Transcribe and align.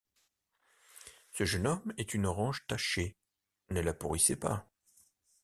Ce 1.31 1.43
jeune 1.45 1.67
homme 1.67 1.93
est 1.99 2.15
une 2.15 2.25
orange 2.25 2.65
tachée, 2.65 3.15
ne 3.69 3.81
la 3.81 3.93
pourrissez 3.93 4.35
pas... 4.35 4.67